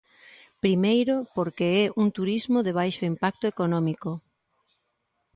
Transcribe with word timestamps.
Primeiro, 0.63 1.15
porque 1.35 1.67
é 1.83 1.83
un 2.01 2.07
turismo 2.17 2.59
de 2.65 2.75
baixo 2.79 3.03
impacto 3.13 3.45
económico. 3.53 4.11